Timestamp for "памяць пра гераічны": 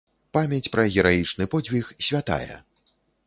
0.37-1.47